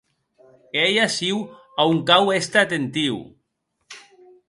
[0.75, 1.37] E ei aciu
[1.79, 3.15] a on cau èster atentiu.